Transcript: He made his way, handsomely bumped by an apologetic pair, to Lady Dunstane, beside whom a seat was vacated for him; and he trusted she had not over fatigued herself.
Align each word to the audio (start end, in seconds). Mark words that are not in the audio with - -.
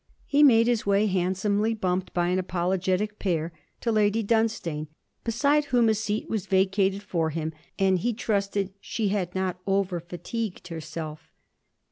He 0.25 0.41
made 0.41 0.65
his 0.65 0.83
way, 0.83 1.05
handsomely 1.05 1.75
bumped 1.75 2.11
by 2.11 2.29
an 2.29 2.39
apologetic 2.39 3.19
pair, 3.19 3.51
to 3.81 3.91
Lady 3.91 4.23
Dunstane, 4.23 4.87
beside 5.23 5.65
whom 5.65 5.89
a 5.89 5.93
seat 5.93 6.27
was 6.27 6.47
vacated 6.47 7.03
for 7.03 7.29
him; 7.29 7.53
and 7.77 7.99
he 7.99 8.11
trusted 8.11 8.73
she 8.79 9.09
had 9.09 9.35
not 9.35 9.59
over 9.67 9.99
fatigued 9.99 10.69
herself. 10.69 11.29